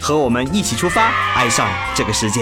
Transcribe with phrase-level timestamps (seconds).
[0.00, 2.40] 和我们一起出发，爱上这个世界。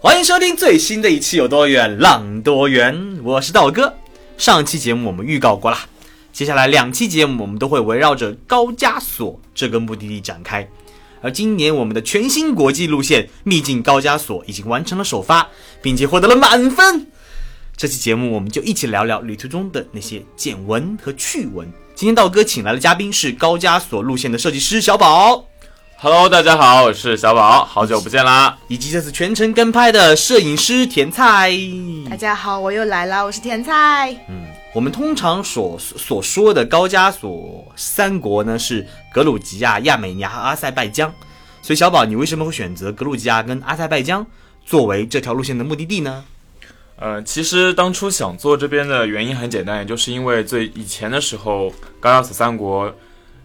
[0.00, 3.94] 欢迎收听最新的一期《有多远浪多远》，我是道哥。
[4.38, 5.78] 上期节目我们预告过了，
[6.32, 10.66] 接下来两期节目我们都会围绕着高加索这个目的地展开。
[11.20, 15.46] 而今年我们的全新国际路线秘境高加索已经完成了首发，
[15.82, 17.06] 并且获得了满分。
[17.76, 21.70] 这期节目我们就一起聊聊旅途中的那些见闻和趣闻。
[21.94, 25.44] 今天道哥请来的嘉宾是高加索路线的设计师小宝。
[26.04, 28.58] Hello，大家好，我是小宝，好久不见啦！
[28.68, 31.50] 以及这次全程跟拍的摄影师甜菜。
[32.10, 34.12] 大家好，我又来了，我是甜菜。
[34.28, 41.10] 嗯，我们通常所所说的高加索三国呢是格鲁吉亚、亚美尼亚和阿塞拜疆。
[41.62, 44.26] 所以小宝，你为什么会选择格鲁吉亚跟阿塞拜疆
[44.66, 46.22] 作为这条路线的目的地呢？
[46.96, 52.94] 呃，其实当初想做这边的原因很简单，也就是因为最以前的时候高加索三国。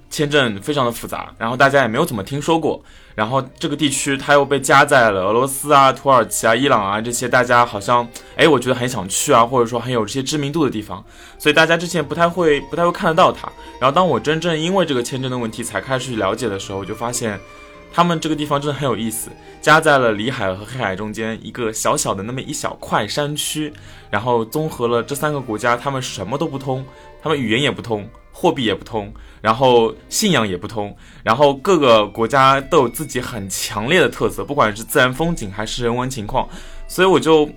[0.09, 11.03] 签证非常的复杂，然后大家也没有怎么听说过，然后这个地区它又被夹在了俄罗斯啊、土耳其啊、伊朗啊这些大家好像哎，我觉得很想去啊，或者说很有这些知名度的地方，
[11.37, 13.47] 所以大家之前不太会不太会看得到它。
[13.79, 17.39] 然后当我真正因为这个签证的问题才开始去了解的时候，我就发现
[17.93, 19.29] 他们这个地方真的很有意思，
[19.61, 23.71] 夹在了里海和黑海中间一个小小的那么一小块山区，
[24.09, 26.83] 然后综合了这三个国家，他们什么都不通，
[27.21, 28.09] 他们语言也不通。
[28.31, 36.47] 货币也不通，然后信仰也不通，然后各个国家都有自己很强烈的特色，不管是自然风景还是人文情况，
[36.87, 37.49] 所以我就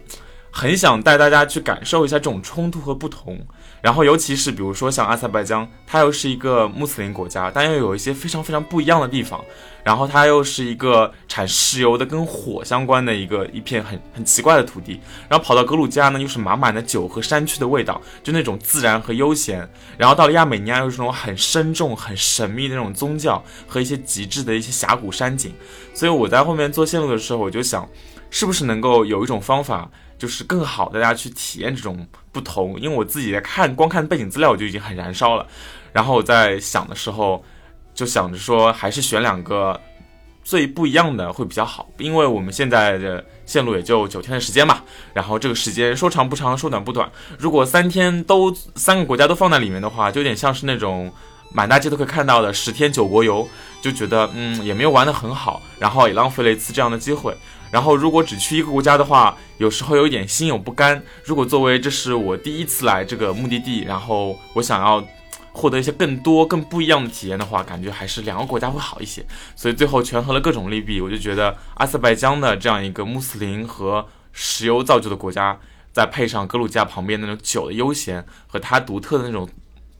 [0.50, 3.38] 很想带大家去感受一下这种冲突和不同。
[3.82, 9.44] 然后，尤其是比如说像阿塞拜疆，它又是一个穆斯林国家，但又有一些非常非常不一样的地方。
[9.82, 15.00] 然后，它又是一个产石油的、跟火相关的一个一片很很奇怪的土地。
[15.28, 19.68] 然后跑到格鲁吉亚呢，又是满满的酒和山区的味道，就那种自然和悠闲。
[19.98, 25.52] 然后到了亚美尼亚，又是那种很深重、很神秘的那种宗教和一些极致的一些峡谷山景。
[25.92, 27.88] 所以我在后面做线路的时候，我就想，
[28.32, 29.88] 是不是能够有一种方法。
[30.18, 35.44] 就是更好的大家去体验这种不同，因为我自己在看，光看背景资料我就已经很燃烧了。
[35.92, 37.44] 然后我在想的时候，
[37.92, 39.80] 就想着说还是选两个
[40.44, 44.82] 最不一样的会比较好，因为我们现在的线路也就九天的时间嘛。
[45.12, 47.10] 然后这个时间说长不长，说短不短。
[47.36, 51.12] 如果三天都三个国家都放在里面的话，就有点像是那种
[51.52, 53.48] 满大街都可以看到的十天九国游，
[53.82, 57.36] 就觉得嗯也没有玩得很好，然后也浪费了一次这样的机会。
[57.72, 61.02] 然后，如果只去一个国家的话，有时候有点心有不甘。
[61.24, 65.02] 如果作为这是我第一次来这个目的地，然后我想要
[65.52, 69.24] 获得一些更多、更不一样的体验的话，感觉还是两个国家会好一些。
[69.56, 75.58] 所以最后权衡了各种利弊，我就觉得阿塞拜疆的这样一个穆斯林和石油造就的国家，
[75.94, 79.48] 再配上格鲁吉亚旁边那种酒的悠闲和它独特的那种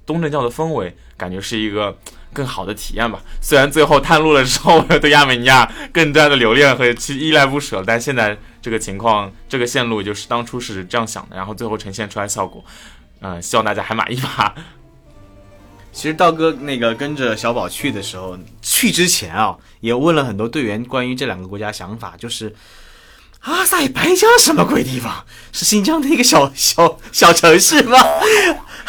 [0.04, 1.96] 东正教的氛围，感觉是一个。
[2.32, 3.20] 更好的体验吧。
[3.40, 12.64] 虽然最后探路的时候，对亚美尼亚更加的留恋和去依赖不舍，但现在这个情况，这个线路就是当初是这样想的，然后最后呈现出来效果，
[13.20, 14.54] 嗯，希望大家还满意吧。
[15.92, 22.54] 其实道哥那个跟着小宝去的时候，去之前啊，也问了很多队员关于这两个国家想法，就是。
[23.42, 25.24] 阿塞拜疆什么鬼地方？
[25.50, 27.98] 是新疆的一个小小小城市吗？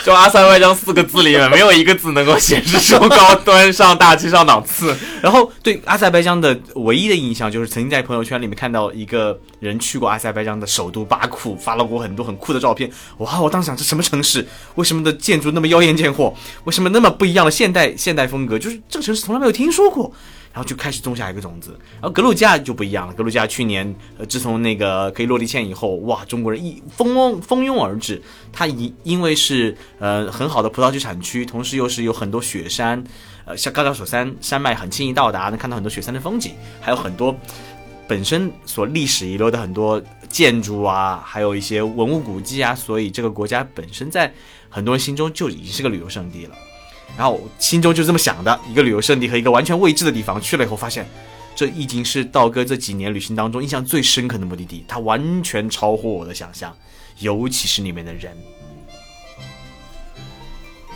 [0.04, 4.96] 就阿塞拜疆四个字里面没有一个字能够显示出高端、上大气、上档次。
[5.22, 12.90] 然后对阿塞拜疆的唯一的印象就是曾经在朋友圈里面看到一个人去过阿塞拜疆的首都巴库，发了过很多很酷的照片。
[13.20, 13.40] 哇！
[13.40, 14.46] 我当时想，这什么城市？
[14.76, 16.34] 为什么的建筑那么妖艳贱货？
[16.66, 18.58] 为什么那么不一样的现代现代风格？
[18.60, 20.12] 就是这个城市从来没有听说过。
[20.54, 23.14] 然后就开始种下一个种子，然后格鲁吉亚就不一样了。
[23.16, 28.22] 格鲁吉亚去年，呃，自从那个可以落地签以后，哇，中国人一蜂拥蜂拥而至。
[28.52, 33.04] 它因因为是呃很好的葡萄酒产区，同时又是有很多雪山，
[33.46, 37.36] 呃，像高加索山山脉很轻易到达，能看到很多雪山的风景，还有很多
[38.08, 44.32] 本身所历史遗留的很多建筑啊，还有一些文物古迹啊，所以这个国家本身在
[44.70, 46.56] 很多人心中就已经是个旅游胜地了。
[47.16, 51.08] 然后心中就这么想的，一个旅游胜地和一个完全未知的地方，去了以后发现，
[51.56, 56.76] 这已经是道哥这几年旅行当中印象最深刻的目的地，它完全超乎我的想象，
[57.20, 58.36] 尤其是里面的人。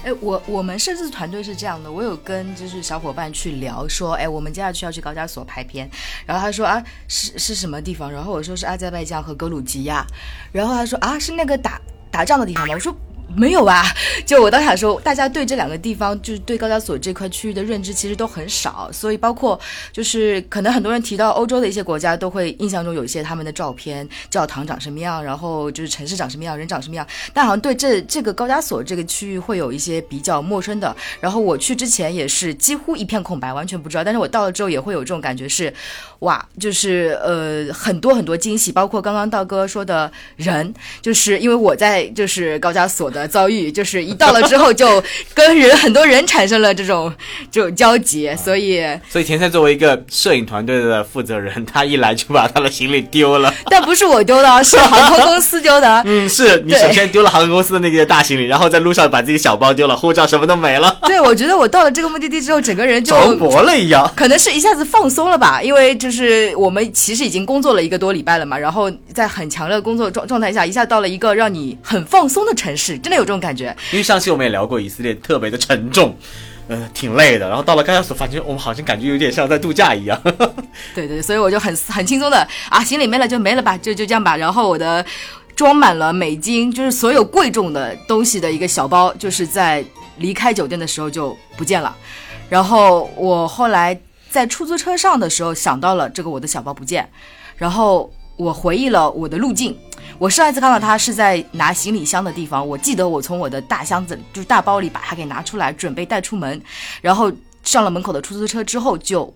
[0.04, 5.88] 哎，我我们摄制团队是这样的，我有跟就是小伙伴去聊说，哎，我们接下去要去高加索拍片，
[6.25, 8.12] 然后他说啊是是什么地方？
[8.12, 10.04] 然后我说是阿塞拜疆和格鲁吉亚，
[10.52, 11.80] 然后他说啊是那个打
[12.10, 12.74] 打仗的地方吗？
[12.74, 12.96] 我说。
[13.35, 13.83] 没有吧？
[14.25, 19.59] 就我当时说，大家对这两个地方，就是对高加索这块区域的认知其实都很少，所以包括
[19.91, 30.95] 就是可能很多人提到欧洲的一些国家，都会印象中有一些他们的照片，教堂长什么样，然后就是城市长什么样，人长什么样，但好像对这这个高加索这个区域会有一些比较陌生的。
[31.19, 34.03] 然后我去之前也是几乎一片空白，完全不知道。
[34.03, 35.71] 但是我到了之后也会有这种感觉，是
[36.19, 43.28] 哇，就是呃很多很多惊喜，包括刚刚道哥说的人，就是因为我在就是高加索的。
[43.28, 45.04] 遭遇就是一到了之后就
[45.36, 47.14] 跟人很多人产生了这种
[47.52, 53.54] 这种交集，所以所以田菜作为一个摄影团队的负责人，他一来就把他的行李丢了。
[53.69, 56.02] 但不是我丢的， 是航空公司丢的。
[56.06, 60.98] 嗯，是你首先丢了航空公司的那个大行李，然后在路上把自己小包丢了，护照什么都没了。
[61.04, 72.98] 对，我觉得我到了这个目的地之后，整个人就着魔了一样，可能是一下子放松了吧，因为就是我们其实已经工作了一个多礼拜了嘛，然后在很强烈的工作状状态下，一下到了一个让你很放松的城市。
[73.00, 76.15] 真的有这种感觉，因为上期我们也聊过以色列特别的沉重，
[76.69, 77.50] 呃，挺累的。
[77.50, 80.18] 然后到了高加索，发现我们好像感觉有点像在度假一样。
[80.95, 84.38] 对对，所以我就很很轻松的啊，行李没了就没了吧，就就这样吧。
[84.38, 85.06] 然后我的
[85.57, 89.83] 装满了美金，就是所有贵重的东西的一个小包，就是在
[90.19, 91.94] 离开酒店的时候就不见了。
[92.48, 97.09] 然后我后来在出租车上的时候想到了这个我的小包不见，
[97.56, 99.77] 然后我回忆了我的路径。
[100.19, 106.62] 我上一次看到他是在拿行李箱的地方，我记得我从我的大箱子，就是大包里把它给拿出来，准备带出门，
[107.01, 107.31] 然后
[107.63, 109.33] 上了门口的出租车之后就。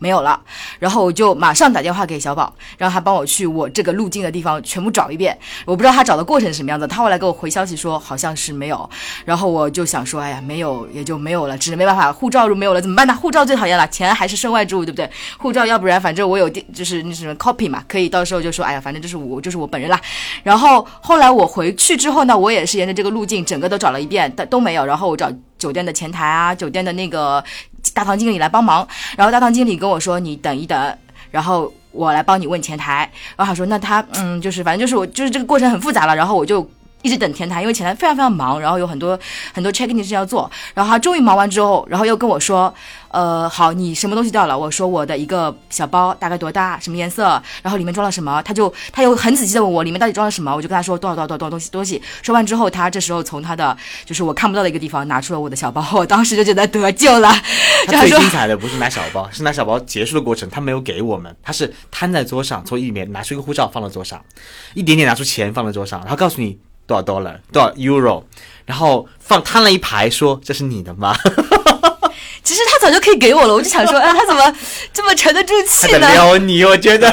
[0.00, 0.40] 没有了，
[0.78, 5.38] 然后我就马上打电话给小宝，让他帮我去我这个路径的地方全部找一遍。
[5.66, 8.88] 我不知道他找的过程是什么样子，他后来给我回消息说好像是没有。
[9.26, 13.14] 然后我就想说，哎呀，没有也就没有了，只是没办法，护照如没有了怎么办呢？
[13.14, 15.10] 护照最讨厌了，钱还是身外之物，对不对？
[15.38, 20.00] 护照要不然反正我有就是那什么 copy 嘛，可以到时候就说，哎呀，反正就是我就是我本人啦。
[20.42, 24.86] 然后后来我回去之后呢，我也是沿着这个路径整个都找了一遍，但都没有。
[24.86, 27.44] 然后我找酒店的前台啊，酒店的那个。
[27.94, 30.98] 大堂经理来帮忙，然后大堂经理跟我说：“你等一等，
[31.30, 36.68] 然后我来帮你问前台。”然后他说：“那他嗯，就是反正就是我就是这个过程很复杂了。”然后我就
[37.02, 39.18] 一直等前台，因为前台非常非常忙，然后有很多
[39.52, 40.50] 很多 checking 事要做。
[40.74, 42.72] 然后他终于忙完之后，然后又跟我说。
[43.12, 44.56] 呃，好，你什么东西掉了？
[44.56, 48.40] 我说我的一个小包大概多大，什么颜色，然后里面装了什么？
[48.44, 52.00] 他就他又很仔细的问我里面到底装了什么，我就跟他说多少多少多少东西东西。
[52.22, 57.34] 说完之后，他这时候从他的就是我看不到的一个地方拿出了我的小包，我当时就觉得得救了。
[57.90, 64.24] 他最精彩的不是拿小包，是拿小包结束的过程，他没有给我们，他是摊在桌上，从里面拿出一个护照放在桌上，
[64.74, 66.56] 一点点拿出钱放在桌上，然后告诉你
[66.90, 68.24] 多少 dollar 多少 euro，
[68.66, 71.14] 然后放摊了一排，说这是你的吗？
[72.42, 74.56] 其实他早就可以给我了，我就想说，哎，他怎么
[74.92, 76.08] 这么沉得住气呢？
[76.12, 77.08] 撩你，我觉得。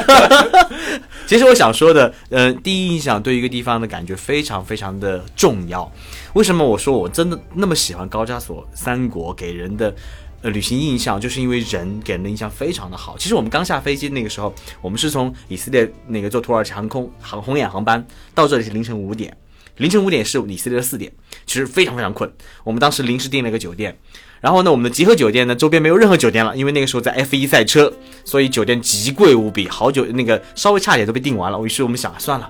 [1.28, 5.92] 其实我想说的，呃，第一印象对一个地方的感觉非常非常的重要。
[6.34, 9.94] 为什么我说我真的那么喜欢高加索三国给人的
[10.42, 13.16] 呃旅行印象，就是因为人给人的印象非常的好。
[13.20, 18.04] 其实我们刚下飞机那个时候，我们是从以色列那个坐土耳其航空航红眼航班
[18.34, 19.36] 到这里是凌晨五点，
[19.78, 21.12] 凌晨五点是以色列的四点，
[21.46, 22.32] 其实非常非常困。
[22.64, 23.98] 我们当时临时订了一个酒店。
[24.40, 27.92] 然后呢，我们的集合酒店呢，周边没有任何酒店了，因为那个时候在 F 一赛车，
[28.24, 31.60] 所以酒店极贵无比，好久那个稍微差点都被订完了。
[31.64, 32.48] 于是我们想，算了，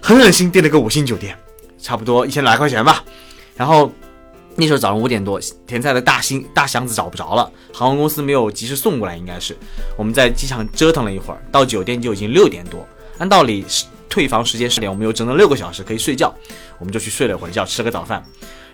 [0.00, 1.36] 狠狠心订了个五星酒店，
[1.78, 3.04] 差不多一千来块钱吧。
[3.54, 3.92] 然后
[4.54, 9.54] 那时候早上五点多，甜菜的大箱大箱子找不着了，航空公司没有及时送过来，应该是
[9.94, 12.86] 我们在机场折腾了一会儿，到酒店就已经六点多。
[13.18, 16.34] 按道理是退房时间十点，我们有整整六个小时可以睡觉，
[16.78, 18.22] 我们就去睡了一会儿觉，吃个早饭。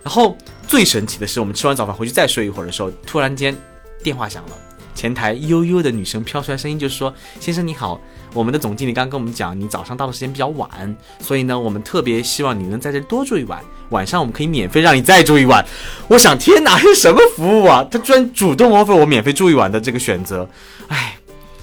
[0.02, 0.36] 然后
[0.66, 3.56] 最神奇的是，我们吃完早饭回去再睡一会儿的时候，突然间
[4.02, 4.50] 电话响了，
[4.94, 8.00] 前台悠悠的女生飘出来声音，就是说：“先生你好，
[8.34, 15.64] 我们的总经理刚跟我们讲，你早上到的时间比较晚，所以呢，我们特别希望你能在这多住一晚，晚上我们可以免费让你再住一晚。”
[16.08, 17.86] 我想，天哪，是什么服务啊？
[17.90, 20.48] 他居然主动 offer 我免费住一晚的这个选择，
[20.88, 21.16] 哎。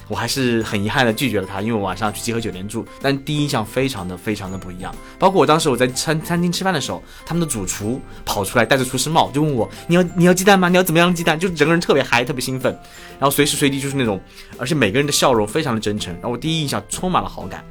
[0.09, 4.93] 我还是很遗憾的拒绝了他，因为我晚上去集合酒店住，但第一印象非常的非常的不一样。
[5.19, 10.67] 包括我当时我在餐餐厅吃饭的时候，他们的主厨跑出来戴着厨师帽就问我：“你要你要鸡蛋吗？
[10.67, 12.73] 你要怎么样的鸡蛋？”就整个人特别嗨，特别兴奋，
[13.19, 14.19] 然后随时随地就是那种，
[14.57, 17.63] 而且每个人的笑容非常的真诚，让我第一印象充满了好感。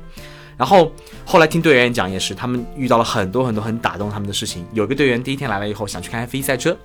[0.56, 0.92] 然后
[1.24, 4.64] 后来听队员讲也是，他们遇到了很多很多很打动他们的事情。
[4.72, 6.76] 有个队员第一天来了以后想去看 F1 赛车。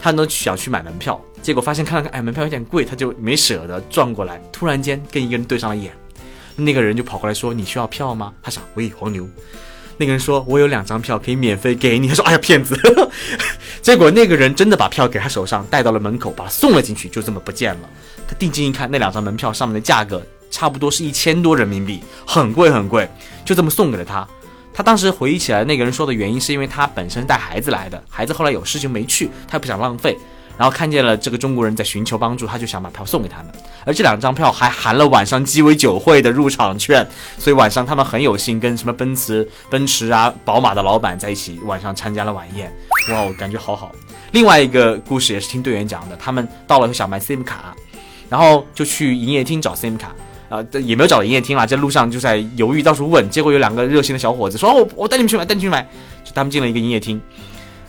[0.00, 4.40] 他呢想去买门票，结果发现看了看，哎，门票有点贵，他就没舍得转过来。
[4.52, 5.92] 突然间跟一个人对上了眼，
[6.56, 9.28] 那个人就跑过来说：“你需要票吗？”他想：“喂，黄牛。”
[9.96, 12.76] 那个人说：“我有两张票可以免费给你。”他说：“哎呀，骗子！”
[13.80, 17.88] 结果那个人真的把票给他手上，带到了门口，把他送了进去，就这么不见了。
[18.26, 20.20] 他定睛一看，那两张门票上面的价格
[20.50, 23.08] 差不多是一千多人民币，很贵很贵，
[23.44, 24.26] 就这么送给了他。
[24.74, 30.18] 他当时回忆起来，那个人说的原因是因为他本身带孩子来的，孩子后来有事情没去，他也不想浪费。
[30.56, 33.52] 然后看见了这个中国人在寻求帮助，他就想把票送给他们。
[33.84, 37.04] 而这两张票还含了晚上鸡尾酒会的入场券，
[37.38, 42.72] 所以晚上他们很有幸跟什么奔驰、奔驰啊、宝马的老板在一起，晚上参加了晚宴。
[43.10, 43.90] 哇，我感觉好好。
[44.30, 47.74] 另外一个故事也是听队员讲的，他们到了想买 SIM 卡，
[48.28, 50.14] 然后就去营业厅找 SIM 卡，
[50.48, 55.82] 啊、也没有找到营业厅啦，在路上就在犹豫，到处问，结果有两个热心的小伙子说：“哦，我我带你们去买，带你们去买。”
[56.24, 57.20] 就他们进了一个营业厅。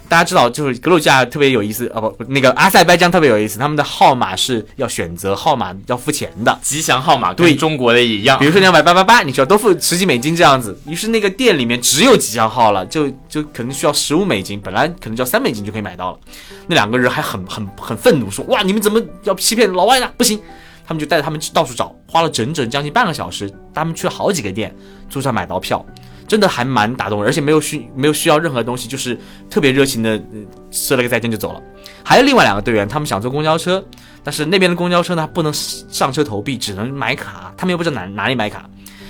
[0.07, 6.59] 大家知道，就是格鲁吉亚特别有意思，啊不，那个阿塞拜疆特别有意思，他们的号码是要选择号码要付钱的。
[6.61, 10.79] 吉祥号码对跟中国的也一样比，如说你要买八八八，你需要多付十几美金这样子。
[10.85, 16.19] 于是那个店里面只有吉祥号了，就就可能需要十五美金，本来可能就要三美金就可以买到了。
[16.67, 20.07] 那两个人还很很很愤怒，说：“哇，你们怎么要欺骗老外呢？
[20.17, 20.39] 不行！”
[20.87, 24.73] 他们就带着他们到处找，花了整整将近半个小时，他们去了好几个店，
[25.09, 25.83] 就算买到票，
[26.27, 30.39] 真的还蛮打动人，而且没有需没有需要任何东西，就是特别热情的、呃、
[30.71, 31.61] 说了个再见就走了。
[32.03, 33.83] 还有另外两个队员，他们想坐公交车，
[34.23, 38.69] 但是那边的公交车呢不能上车投币，只能买卡，他们又不知道哪哪里买卡。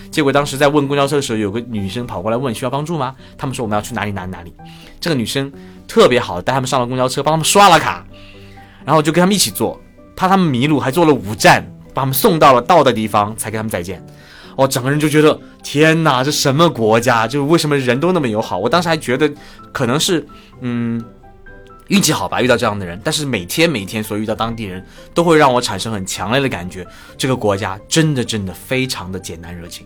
[0.10, 3.14] 结果当时在问公交车的时候，有个女生跑过来问需要帮助吗？
[3.38, 4.54] 他们说我们要去哪里哪里哪里。
[5.02, 5.52] 这个女生
[5.88, 8.06] 特别好，带他们上了公交车，帮他们刷了卡，
[8.86, 9.78] 然后就跟他们一起坐，
[10.16, 14.04] 怕他们迷路，还坐了五站，把他们送到了到的地方，才跟他们再见。
[14.56, 17.28] 哦，整个人就觉得天哪，这什么国家？
[17.28, 18.58] 就是为什么人都那么友好？
[18.58, 19.30] 我当时还觉得
[19.74, 20.26] 可能是
[20.62, 21.04] 嗯
[21.88, 22.98] 运气好吧，遇到这样的人。
[23.04, 24.82] 但是每天每天所遇到当地人，
[25.14, 29.86] 都会让我产生很强烈的感觉，这个国家真的真的非常的简单热情。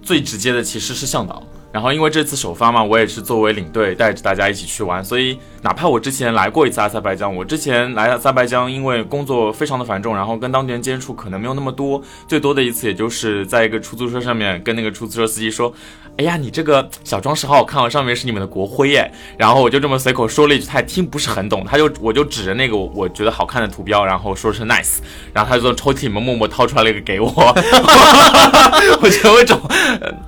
[0.00, 1.42] 最直接的其实是向导。
[1.72, 15.72] 然后因为这次首发嘛，我也是作为领队带着大家一起去玩，所以哪怕我之前来过一次阿塞拜疆，我之前来阿塞拜疆因为工作非常的繁重，然后跟当地人接触可能没有那么多，最多的一次也就是在一个出租车上面跟那个出租车司机说，
[16.18, 19.10] 哎呀，你这个小装饰好好看哦，上面是你们的国徽耶。
[19.38, 24.98] 然后我就这么随口说了一句，他也听不是很懂，他就我就指着那个我觉得好看的图标，然后说是 nice，
[25.32, 27.30] 然后他就从抽屉里面默默掏出来了一个给我，
[29.00, 29.58] 我觉得有一种、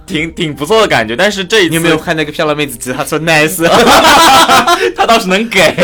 [0.06, 1.14] 挺挺不错的感觉。
[1.14, 3.66] 但是这一次你有没有看那个漂亮妹子指他说 nice？
[4.94, 5.74] 他倒是能给。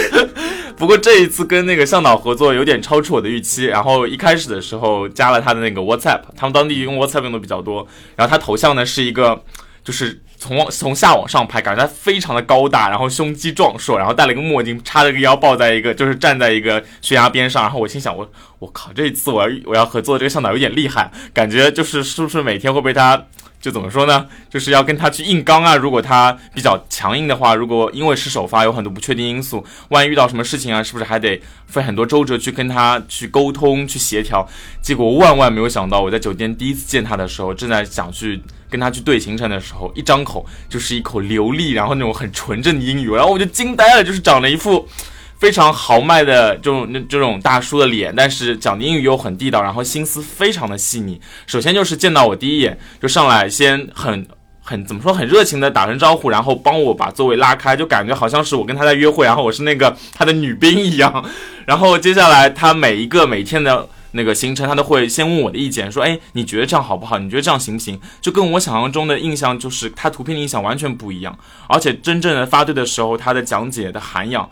[0.76, 7.86] 不过这一次跟那个向导合作有点超出我的预期，然后一开始的时候加了他的那个 WhatsApp，他们当地用 WhatsApp 用的比较多，
[8.16, 9.44] 然后他头像呢是一个
[9.84, 18.26] 就是从往从下往上拍，感觉他非常的高大，然后胸肌壮硕，然后戴了一个墨镜，叉了个腰，抱在一个就是站在一个悬崖边上，然后我心想我
[18.58, 23.26] 我靠，这一次我要我要合作的这个向导有点厉害，感觉就是是不是每天会被他。
[23.60, 24.26] 就怎么说呢？
[24.48, 25.76] 就是要跟他去硬刚啊！
[25.76, 34.48] 如果他比较强硬的话，如果因为是首发，有很多不确定因素，万一遇到什么事情啊，是不是还得费很多周折去跟他去沟通、去协调？
[34.80, 44.88] 结果万万没有想到，我在酒店第一次见他的时候，正在想去跟他去对行程的时候，一张口就是一口流利，然后那种很纯正的英语，然后我就惊呆了，就是长了一副。
[45.40, 51.18] 非常豪迈的这种那这种大叔的脸，但是讲的英语又很地道，然后心思非常的细腻。
[51.46, 54.26] 首先就是见到我第一眼就上来先很
[54.60, 61.24] 很怎么说很热情的打声招呼，然后帮我把座位拉开，就感觉好像是我跟他在约会，然后我是那个他的女宾一样。
[61.66, 63.88] 然后接下来他每一个每天的。
[64.12, 67.16] 那个行程，他都会先问我的意见，说，哎，你觉得这样好不好？
[67.16, 67.96] 你觉得这样行不行？
[68.20, 71.38] 就跟我想象中的印象，就是他图片的印象完全不一样。
[71.68, 74.50] 而且真正的发对的时候，他的讲解的涵养，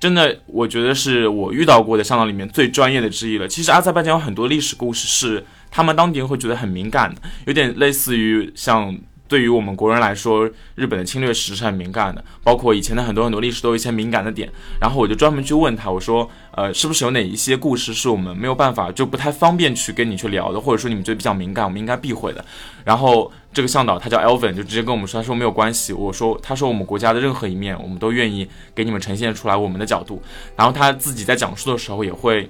[0.00, 3.46] 真的，我觉得是我遇到过的向导里面最专业的之一了。
[3.46, 8.96] 其实阿塞拜疆有很多历史故事是他们当地人会觉得很敏感的，有点类似于像
[9.28, 14.50] 对于我们国人来说，日本的侵略史是很敏感的，包括以前的很多很多历史都有一些敏感的点。
[14.80, 22.42] 然后我就专门去问他，我说，呃，是不是有哪一些故事是我们没有办法就不太方便去跟你去聊的，或者说你们觉得比较敏感，我们应该避讳的？
[22.84, 25.92] 然后这个向导他叫 Elvin，就直接跟我们说，他说没有关系。
[25.92, 30.22] 我说，他说我们国家的任何一面，我们都愿意给你们呈现出来我们的角度。
[30.54, 32.48] 然后他自己在讲述的时候也会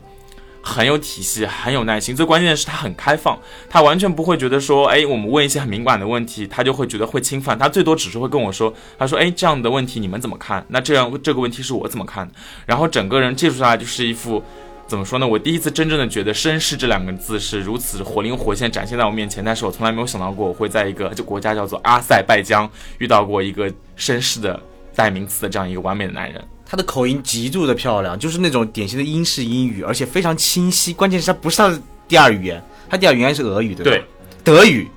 [0.62, 2.14] 很有体系，很有耐心。
[2.14, 3.38] 最关键的是他很开放，
[3.68, 7.58] 他完全不会觉得说，哎，我们问一些很敏感的问题，他就会觉得会侵犯。
[7.58, 10.62] 他最多只是会跟我说，他说，哎，这样的问题你们怎么看？
[10.68, 12.30] 那这样这个问题是我怎么看？
[12.66, 14.42] 然后整个人接触下来就是一副。
[14.90, 15.26] 怎么说呢？
[15.26, 22.68] 我第一次真正的觉得“绅士”这两个字是如此活灵活现展现在我面前，但是我从来没有想到过我会在一个这国家叫做阿塞拜疆
[22.98, 24.60] 遇到过一个绅士的
[24.96, 26.42] 代名词的这样一个完美的男人。
[26.66, 30.92] 他的口音极度的漂亮，就是那种典型的英式英语，而且非常清晰。
[30.92, 33.90] 关键是他不是他的第二语言，他第二语言是俄语，对吧？
[33.92, 34.04] 对，
[34.42, 34.88] 德语。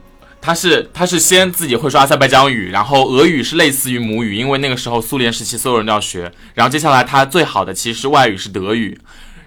[0.42, 6.30] 他是他是先自己会说阿塞拜疆语，然后俄语是类似于母语，因为那个时候苏联时期所有人都要学。
[6.56, 9.00] 然后接下来他最好的其实外语是德语，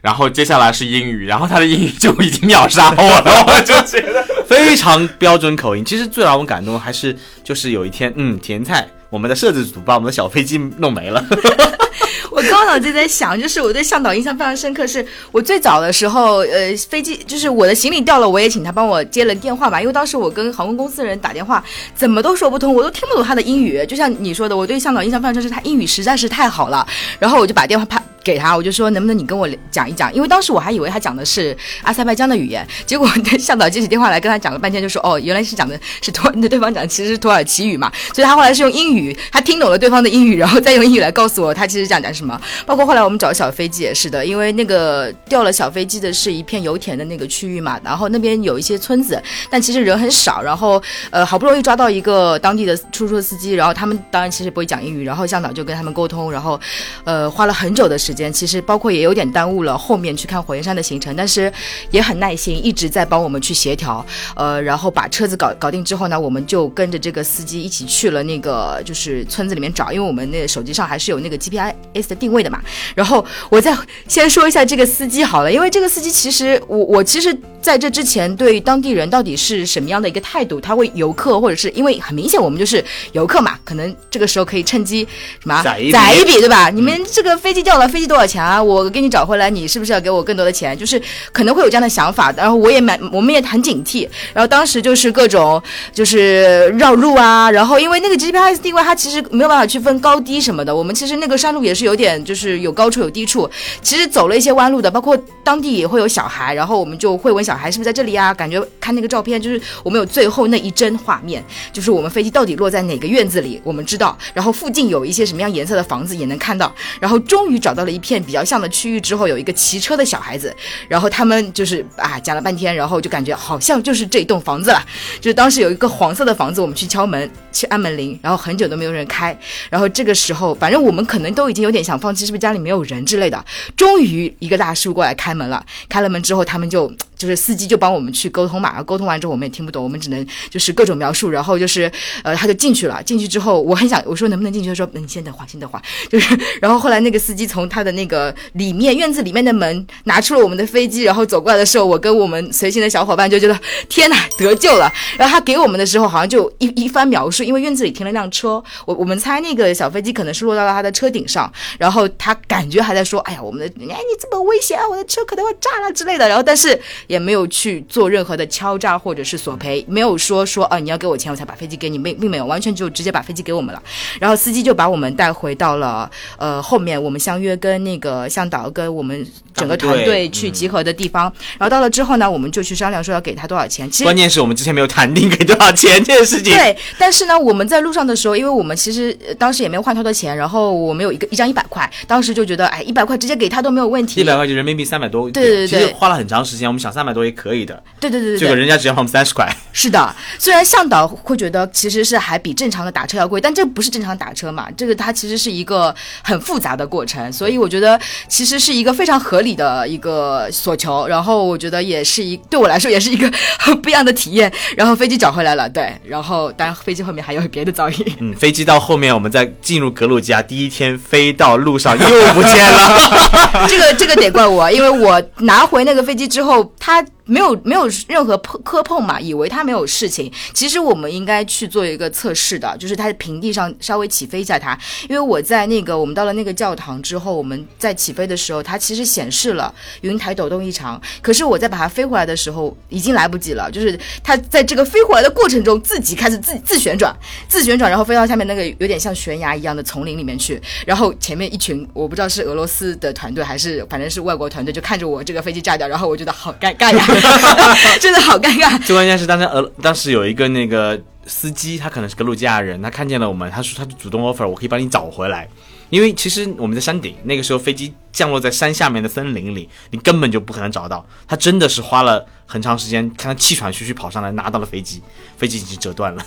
[0.07, 5.85] 然后接下来是英语，然后他的英语就已经秒杀我了，我就觉得非常标准口音。
[5.85, 11.27] 其实最让我感动还是就是有一天，嗯，甜菜，我们的摄制组把我们的小飞机弄没了。
[12.31, 21.65] 我刚脑就在想，就是我对向导印象非常深刻，是我最早的时候，呃，飞机就是我的行李掉了，我也请他帮我接了电话嘛，因为当时我跟航空公司的人打电话，
[21.97, 23.85] 怎么都说不通，我都听不懂他的英语。
[23.87, 26.87] 就像你说的，我对向导印象非常深，是他英语实在是太好了。
[27.19, 42.41] 然后我就把电话啪给他，我就说能不能你跟我讲一讲，因为当时我还以为他讲的是阿塞拜疆的语言，结果向导接起电话来跟他讲了半天，就说哦，原来是讲的是土，那对方讲的其实是土耳其语嘛，所以他后来是用英语，他听懂了对方的英语，然后再用英语来告诉我他其实讲讲什么。
[42.67, 56.59] 包括后来我们找小飞机也是的，因为那个掉了小飞机的是一片油田的那个区域嘛，然后那边有一些村子，但其实人很少，然后呃好不容易抓到一个当地的出租车司机，然后他们当然其实不会讲英语，然后向导就跟他们沟通，然后
[57.05, 61.53] 呃花了很久的时间，其实包括也有点耽误了后面去看火焰山的行程，但是
[61.91, 64.05] 也很耐心，一直在帮我们去协调，
[64.35, 72.61] 呃，然后把车子搞搞定之后呢，我们就跟着这个司机一起去了那个就是村子里面找，因为我们那个手机上还是有那个 GPS 的定位的嘛。
[72.95, 73.77] 然后我再
[74.09, 85.07] 先说一下这个司机好了，因为这个司机其实我我其实在这之前对当地人到底是什么样的一个态度，他会游客或者是因为很明显我们就是游客嘛，可能这个时候可以趁机
[85.41, 86.71] 什么宰一笔宰一笔对吧？
[86.71, 88.63] 你们这个飞机掉了，飞机多少钱啊？
[88.63, 90.77] 我给你找回来，你是不是要给我更多的钱？
[90.77, 91.01] 就是
[91.33, 103.49] 可能会有这样的想法，然后我也蛮我们也很警惕，然后当时就是各种就是绕路啊，然后因为那个 GPS 定位它其实没有办法区分高低什么的，我们其实那个山路也是有点就是有高处有低处，
[103.83, 108.33] 其实走了一些弯路的，包括当地也会有小孩，然后我们就会问小孩是不是在这里啊？
[108.35, 120.55] 感觉看那个照片，就是我们有最后那一帧画面，就是我们飞机到底落在哪个院子里，我们知道，然后附近有一些什么样颜色的房子也能看到，然后终于找到了一片比较像的区域之后，有一个骑车的小孩子，
[120.87, 124.85] 然后他们就是啊讲了半天，然后就感觉好像就是这栋房子了，
[125.19, 129.35] 就是当时有一个黄色的房子，我们去敲门去按门铃，然后很久都没有人开，
[129.71, 133.43] 然后这个时候反正我们可能都已经有点想放弃，是不是家里没有人之类的，
[133.75, 136.93] 终于一个大叔过来开门了，开了门之后他们就。
[137.17, 141.91] 就是司机就帮我们去沟通嘛，然后沟通完之后我们也听不懂，我们只能就是各种描述，然后就是
[142.23, 166.79] 呃他就进去了，进去之后我很想我说能不能进去，他说嗯先等会儿先等会儿，就是然后后来那个司机从他的那个里面院子里面的门拿出了我们的飞机，然后走过来的时候，我跟我们随行的小伙伴就觉得天哪得救了，然后他给我们的时候好像就一一番描述，因为院子里停了辆车，我我们猜那个小飞机可能是落到了他的车顶上，然后他感觉还在说哎呀我们的哎你这么危险啊，我的车可能会炸了之类的，然后但是。
[167.07, 173.83] 也没有去做任何的敲诈或者是索赔，没有说说啊你要给我钱我才把飞机给你，没并没有，完全就直接把飞机给我们了。
[174.21, 181.33] 然后司机就把我们带回到了呃后面我们相约跟那个向导跟我们整个团队去集合的地方。
[181.59, 183.91] 然后到了之后呢，我们就去商量说要给他多少钱。
[183.91, 186.53] 其实关键是我们之前没有谈定给多少钱这件事情。
[186.53, 194.21] 对，但是呢，我们在路上的时候，因为我们其实呃当时也没有换太多钱，然后我们有一个一张一百块，当时就觉得哎一百块直接给他都没有问题。
[194.21, 196.69] 一百块钱人民币三百多，对对对其实花了很长时间。
[196.69, 199.47] 我们想三百多也可以的，对对对对对，结果人家只要我们三十块。
[199.73, 214.51] 是的，虽然向导会觉得其实是还比正常的打车要贵，但这不是正常打车嘛，这个它其实是一个很复杂的过程，所以我觉得其实是一个非常合理的一个所求，然后我觉得也是一对我来说也是一个很不一样的体验。
[214.75, 218.17] 然后飞机找回来了，对，然后当然飞机后面还有别的噪音。
[218.21, 223.67] 嗯，飞机到后面，我们在进入格鲁吉亚第一天飞到路上 又不见了。
[223.69, 230.33] 这个这个得怪我，因为我拿回那个飞机之后，它没有没有任何碰磕碰嘛，以为它没有事情。
[230.55, 234.79] 其实我们应该去做一个测试的，就是它平地上稍微起飞一下它。
[235.09, 241.01] 因为我在那个我们到了那个教堂之后，我们在起飞的时候，它其实显示了云台抖动异常。
[241.21, 247.15] 可是我在把它飞回来的时候，已经来不及了，就是它在这个飞回来的过程中，自己开始自自旋转，
[247.49, 250.61] 自旋转，然后飞到下面那个有点像悬崖一样的丛林里面去。
[250.87, 257.05] 然后前面一群我不知道是俄罗斯的团队还是反正是外国团队，就看着我这个飞机炸掉，然后我觉得好尴尬呀，
[258.01, 258.81] 真的好尴尬。
[258.85, 265.49] 最关键是当时俄当时有一个那个司机，他可能是格鲁吉亚人，他看见了我们，他说他就主动 offer 我可以帮你找回来，
[265.91, 271.05] 因为其实我们在山顶，那个时候飞机降落在山下面的森林里，你根本就不可能找到。
[271.27, 275.03] 他真的是花了很长时间，看他气喘吁吁跑上来拿到了飞机，
[275.37, 276.25] 飞机已经折断了。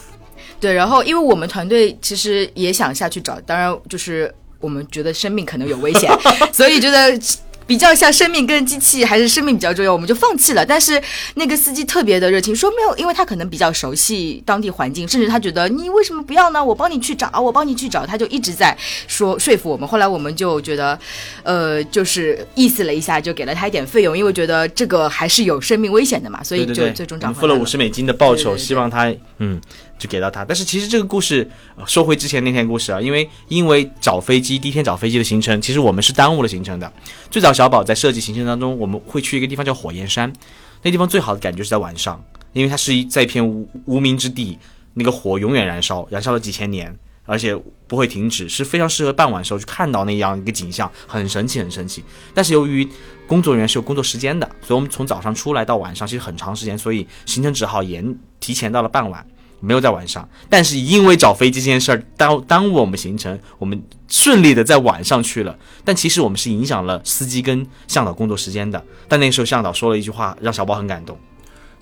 [0.60, 6.12] 对，然后因为我们团队其实也想下去找，当然就是我们觉得生命可能有危险，
[6.52, 7.20] 所以觉得。
[7.70, 10.66] 比较像生命跟机器还是生命比较重要，我们就放弃了。
[10.66, 11.00] 但是
[11.36, 16.66] 那个司机特别的热情，说没有，因为他可能比较熟悉当地环境，甚至他觉得你为什么不要呢？
[16.66, 19.88] 我帮你去找，我帮你去找，他就一直在说说服我们。
[19.88, 20.98] 后来我们就觉得，
[21.44, 29.62] 呃，就是意思了一下，就给了他一点费用，因为觉得这个还是有生命危险的嘛，所以就最终找回来我们付了五十美金的报酬，希望他嗯
[30.00, 30.44] 就给到他。
[30.44, 31.48] 但是其实这个故事
[31.86, 36.92] 说回之前那天故事啊，因为因为找飞机第一天找飞机的行程，其实我们是耽误了行程的。
[37.30, 40.34] 最早小宝在设计行程当中，我们会去一个地方叫火焰山，
[40.82, 44.58] 那地方最好的感觉是在晚上，因为它是一在一片无无名之地，
[44.96, 46.98] 那个火永远燃烧，燃烧了几千年。
[47.26, 52.04] 而且不会停止，是非常适合傍晚时候去看到那样一个景象，很神奇，很神奇。
[52.34, 52.90] 但是由于
[53.28, 59.24] 工作人员是有工作时间的，所以我们从早上出来到晚上其实很长时间，所以行程只好延提前到了傍晚，
[59.60, 60.28] 没有在晚上。
[60.50, 65.58] 但是因为找飞机这件事儿耽耽误我们行程，我们顺利的在晚上去了。
[65.84, 68.84] 但其实我们是影响了司机跟向导工作时间的。
[69.08, 71.18] 但那时候向导说了一句话，让小宝很感动。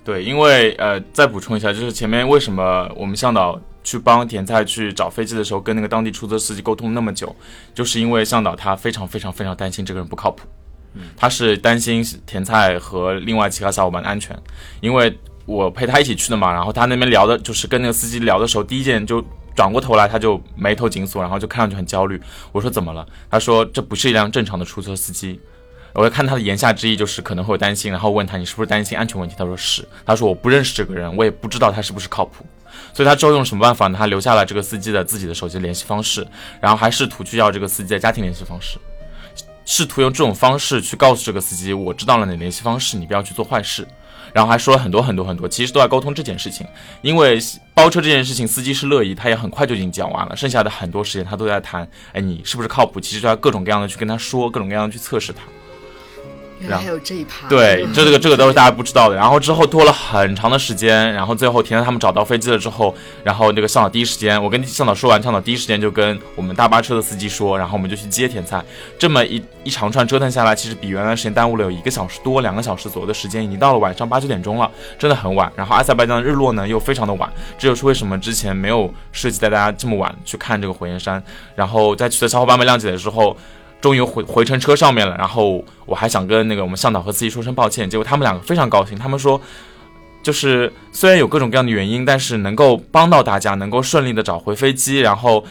[0.04, 7.34] 对，因为呃，再补充一下，就是前面为什么我们向导去帮甜菜去找飞机的时候，跟那个当地出租车司机沟通那么久，
[7.74, 10.46] 就是因为向导他非常非常非常担心这个人不靠谱，
[11.14, 14.34] 他是担心甜菜和另外其他小伙伴的安全，
[14.80, 19.24] 因为我陪他一起去的嘛，然后他那边聊的就是跟那个司机聊的时候，第一件就
[19.56, 22.20] 转过头来，他就眉头紧锁，然后就看上去很焦虑。
[22.52, 23.06] 我说怎么了？
[23.30, 25.40] 他说这不是一辆正常的出租车司机。
[25.94, 29.34] 我就看他的言下之意就是可能会有担心，然后问他你是不是担心安全问题？
[29.38, 29.82] 他说是。
[30.04, 32.44] 他说我不认识这个人，我也不知道他是不是靠谱。
[32.92, 33.96] 所以他之后用什么办法呢？
[33.98, 36.24] 他留下了这个司机的自己的手机联系方式，
[36.60, 38.78] 然后还试图去要这个司机的家庭联系方式，
[39.64, 43.88] 试图用这种方式去告诉这个司机，我知道了你的联系方式，你不要去做坏事。
[44.32, 46.66] 然后还说了很多很多很多，其实都在沟通这件事情。
[47.02, 47.38] 因为
[47.74, 53.00] 包车这件事情，司机是乐意，他也很快就已经讲完了，剩下的很多时间他都在谈，哎，你是不是靠谱？
[53.00, 55.42] 其实就要各种各样的去跟他说，各种各样的去测试他。
[56.60, 57.48] 原来还有这一趴。
[57.48, 59.14] 对，这这个这个都是大家不知道的。
[59.14, 68.62] 然后之后拖了很长的时间，然后最后甜甜他们找到飞机了之后，然后那个向导第一时间，我跟向导说完，向导第一时间就跟我们大巴车的司机说，然后我们就去接甜菜。
[68.98, 75.52] 这么一一长串折腾下来，其实比原来时间耽误了有一个小时多、两个小时左右的时间，已经到了晚上八九点钟了，真的很晚。
[75.54, 81.22] 然后阿塞拜疆的日落呢又非常的晚，这就是为什么之前没有设计带大家这么晚去看这个火焰山。
[81.54, 83.36] 然后在取得小伙伴们谅解的时候。
[83.80, 89.40] 终于回回程车上面了，然后我还想跟那个我们向导和司机说声抱歉，结果他们两个非常高兴，他们说，
[90.22, 95.44] 就是虽然有各种各样的原因，但是能够帮到大家，能够顺利的找回飞机，然后。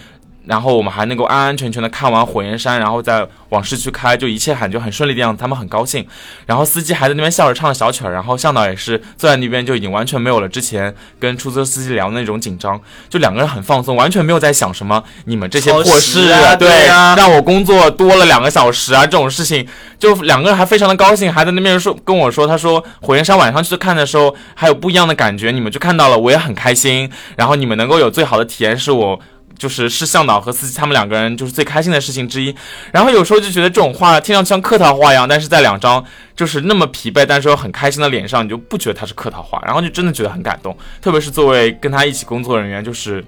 [0.48, 6.08] 然后我们还能够安安全全的看完火焰山，然后再往市区开，就一切感觉很顺利的样子，他们很高兴。
[6.46, 12.80] 然后司机还在那边笑着唱着小曲儿，然后向导也是坐在那边就已经完全没有了之前跟出租车司机聊的那种紧张，
[13.10, 19.68] 就两个人很放松，完全没有在想什么你们这些破事啊对啊让我工作多了两个小时啊这种事情，
[20.00, 27.10] 就两个人还非常的高兴，还在那边说跟我说，他说火焰山晚上去看的时候还有不一样的感觉，你们就看到了，我也很开心。
[27.36, 29.20] 然后你们能够有最好的体验是我。
[29.58, 32.56] 就是是向导和司机他们两个人就是最开心的事情之一，
[32.92, 36.04] 然后有时候就觉得这种话听上去像客套话一样，但是在两张
[36.36, 43.24] 就是那么疲惫但是又很开心的脸上，你就不觉得他是客套话，然后就真的觉得很感动，特别是作为跟他一起工作人员，就是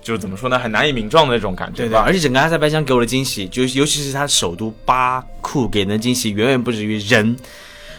[0.00, 2.04] 就是怎么说呢，很难以名状的那种感觉对对，吧。
[2.06, 7.36] 而且整个阿塞拜疆给我的惊喜，就是尤其是他首都巴库给人的惊喜，远远不止于人。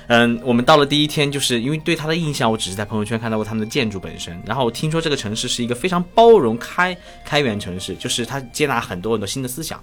[0.08, 4.38] 嗯，我们到了第一天，就是因为对它的印象，我只是在朋友圈看到过他们的建筑本身。
[4.46, 9.82] 然后我听说这个城市是一个非常包容、开开源城市，就是它接纳很多很多新的思想。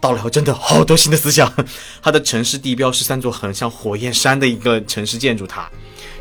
[0.00, 1.50] 到了以后，真的好多新的思想。
[2.02, 5.70] 它的城市地标是三座很像火焰山的一个城市建筑塔，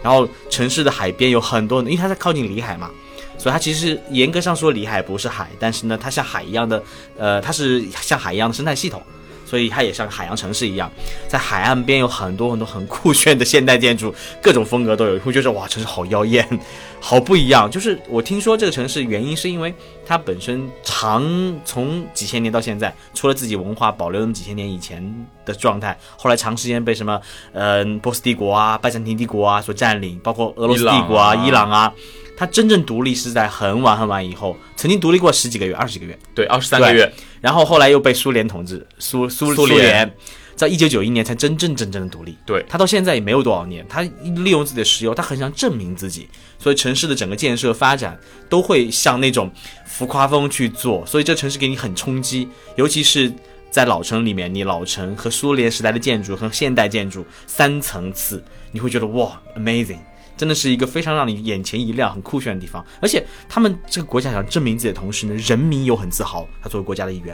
[0.01, 2.89] 然后城市的海边有很多，因为它在靠近里海嘛。
[3.35, 6.81] 所以它其实严格上说里海不是海，但是呢，它像海一样的，
[7.17, 9.01] 呃，它是像海一样的生态系统，
[9.45, 10.91] 所以它也像海洋城市一样，
[11.27, 16.47] 在海岸边有很多很多很酷炫的现代建筑，各种风格都有，会觉得哇，城市好妖艳，
[16.99, 17.69] 好不一样。
[17.69, 19.73] 就是我听说这个城市原因是因为
[20.05, 21.23] 它本身长
[21.63, 25.03] 从几千年到现在，除了自己文化保留那么几千年以前
[25.45, 27.19] 的状态，后来长时间被什么
[27.51, 31.93] 呃波斯帝国啊、拜占庭帝国啊所占领，包括俄罗斯帝国啊、伊朗啊朗啊。
[32.35, 37.09] 它真正独立是在很晚很晚以后，曾经独立过十几个月、二十几个月，对，二十三个月，
[37.43, 40.15] 然后后来又被苏联统治，苏苏苏联联，
[40.55, 42.37] 在一九九一年才真正真正的独立。
[42.45, 49.51] 对他到现在也没有多少年，他利用自己的石油，他很想证明自己，所以城市的整个建设发展都会向那种
[49.85, 53.29] 浮夸风去做，所以这城市给你很冲击，尤其是。
[53.73, 59.97] 在老城里面，你老城和苏联时代的建筑和现代建筑三层次，你会觉得哇，amazing，
[60.43, 62.85] 真的是一个非常让你眼前一亮、很酷炫的地方。
[62.99, 67.33] 而且他们这个国家想证明自己的同时呢，人民又很自豪，他作为国家的一员。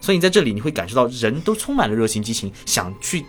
[0.00, 3.24] 所以你在这里，你会感受到人都充满了热情、激情，想去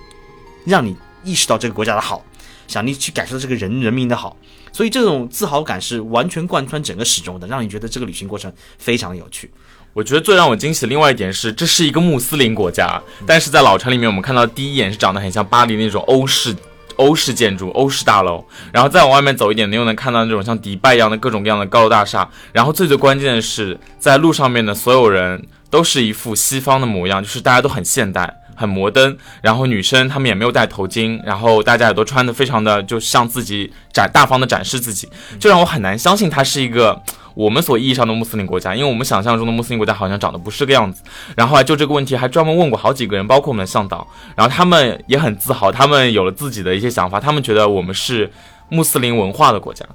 [0.66, 2.26] 让你意识到这个国家的好，
[2.68, 4.36] 想你去感受到这个人人民的好。
[4.74, 9.52] 所以这种自豪感是完全贯穿整个始终的，让你觉得这个旅行过程非常有趣。
[9.94, 16.56] 我觉得最让我惊喜的另外一点是，这是一个穆斯林国家，但是在老城里面，我们看到第一眼是长得很像巴黎那种欧式
[17.00, 22.30] 欧式建筑、欧式大楼，然后再往外面走一点，你又能看到那种像迪拜一样的各种各样的高楼大厦。
[22.52, 28.36] 然后最最关键的是，在路上面的所有人都是一副西方的模样，就是大家都很现代。
[28.60, 35.08] 很摩登，然后女生她们也没有戴头巾，然后大家也都穿的非常的，就像自己展大方的展示自己，
[35.40, 37.02] 就让我很难相信它是一个
[37.40, 41.02] 我们所意义上的穆斯林国家，因为我们想象中的穆斯林国家好像长得不是个样子。
[41.38, 48.30] 然后就这个问题还专门问过好几个人，包括我们的向导，然后他们也很自豪，他们有了自己的一些想法，他们觉得我们是
[48.68, 49.86] 穆斯林文化的国家。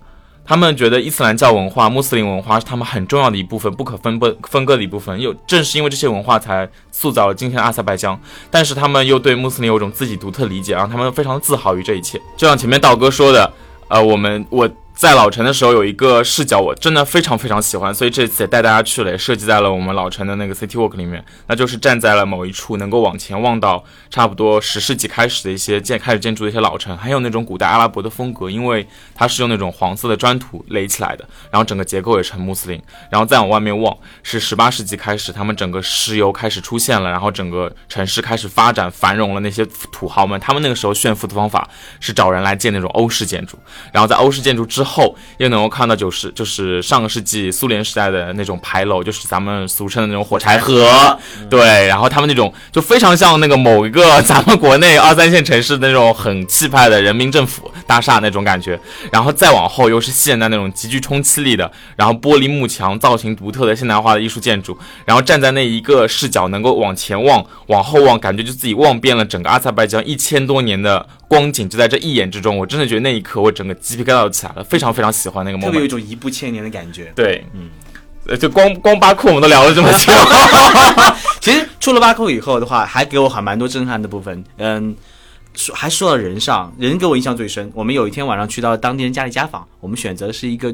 [0.47, 5.21] 他们觉得伊斯兰教文化、穆斯林文化是他们很重要的一部分，不可分不分割的一部分。
[5.21, 8.19] 又正是因为这些文化，才塑造了今天的阿塞拜疆。
[8.51, 12.19] 但是他们又对穆斯林有种自己独特理解，让他们非常自豪于这一切。
[12.39, 13.53] 就像前面道哥说的，
[13.89, 14.67] 呃，我们我。
[14.95, 21.23] 在老城的时候有一个视角，我真的非常非常喜欢，所以这次也带大家去了，也设计在了我们老城的那个 City Walk 里面。
[21.49, 32.81] 那就是站在了某一处，能够往前望到差不多十世纪开始的一些建开始建筑的一些老城，还有那种古代阿拉伯的风格，因为它是用那种黄色的砖土垒起来的，然后整个结构也是很穆斯林。
[33.11, 39.41] 然后再往外面望，是十八世纪开始，他们整个石油开始出现了，然后整个城市开始发展繁荣了。
[39.41, 43.59] 那些土豪们，他们那个时候炫富的方法是找人来建那种欧式建筑，
[43.93, 51.19] 然后在欧式建筑之后又能够看到九十就是上个世纪苏联时代的那种牌楼，就是咱们俗称的那种火柴盒，
[51.49, 58.79] 对，然后他们那种就非常像那个某一个咱们国内二三线城市的那种很气派的人民政府大厦那种感觉，
[59.11, 71.07] 然后再往后又是现代那种极具冲击力的，然后玻璃幕墙造型独特的现代化的艺术建筑，然后站在那一个视角能够往前望、往后望，感觉就自己望遍了整个阿塞拜疆一千多年的。
[71.35, 77.13] 光景就在这一眼之中，我真的觉得那一刻我整个鸡皮疙瘩都起来了，非常非常喜欢那个 moment，特别有一种一步千年的感觉。
[77.17, 77.69] 对，嗯，
[78.27, 80.13] 呃，就光光巴库我们都聊了这么久，
[81.43, 84.45] 其实出了巴库以后的话，还给我还蛮多震撼的部分。
[84.59, 84.95] 嗯，
[85.55, 87.69] 说还说到人上，人给我印象最深。
[87.75, 90.73] 我们有一天晚上去到当地人家里家访，我们选择的是一个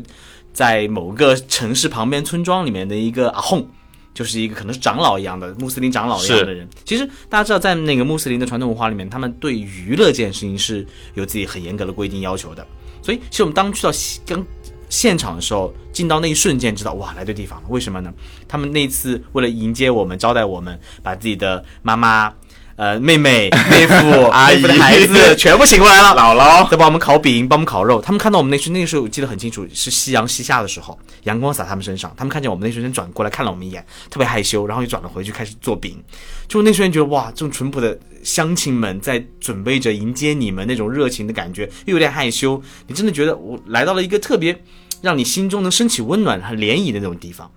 [0.52, 3.64] 在某个城市旁边村庄里面的一个阿訇。
[4.12, 6.68] 就是一个可能是长老一样的穆斯林长老一样的人。
[6.84, 12.66] 其实大家知道，在那个穆斯林的传统文化里面，他们对娱乐这件事情是有自己很严格的规定要求的。
[13.02, 13.90] 所以，其实我们当去到
[14.26, 14.46] 刚
[14.88, 17.68] 现场的时候，进到那一瞬间，知道哇，来对地方了。
[17.68, 18.12] 为什么呢？
[18.46, 22.32] 他们那次为了迎接我们、招待我们，把自己的妈妈。
[22.80, 28.00] 呃，妹妹、 妹夫、阿姨的孩子全部请过来了，姥姥在帮我们烤饼，帮我们烤肉。
[28.00, 32.10] 他们看到我们那时，那个时候我记得很清楚，是夕阳西下的时候，阳光洒他们身上。
[32.16, 36.02] 他们看见我们那瞬间转过来看了我们一眼，特别害羞，然后又转了回去开始做饼。
[36.48, 42.62] 就那瞬间觉得哇，这种淳朴的乡亲们在准备着迎接你们那种热情的感觉，又有点害羞。
[42.86, 44.58] 你真的觉得我来到了一个特别
[45.02, 47.50] 让你心中能升起温暖和涟漪的那种地方。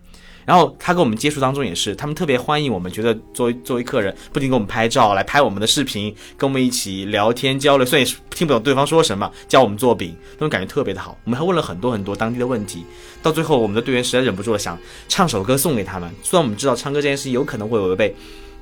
[0.46, 7.86] 然后他跟我们接触当中也是，他们特别欢迎我们，觉得作为作为客人，不仅给我们拍照，来拍我们的视频，跟我们一起聊天交流。
[7.86, 11.18] 虽然也是听不懂对方说什么，教我们做饼，那种感觉特别的好。
[11.24, 12.86] 我们还问了很多很多当地的问题，
[13.22, 14.78] 到最后我们的队员实在忍不住了，想
[15.08, 16.10] 唱首歌送给他们。
[16.22, 18.16] 虽然我们知道唱歌这件事有可能会违背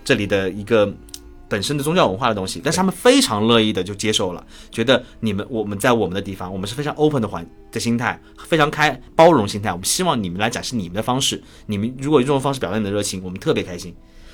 [0.04, 0.94] 这里的一个。
[1.52, 9.70] 本身的宗教文化的东西，但是他们非常乐意的就接受了，觉得你们我们在我们的地方，我们是非常 open 的环的心态，非常开包容心态。
[9.74, 13.94] 我们希望你们来展示你们的方式，你们如果用这种方式表达你的热情，我们特别开心。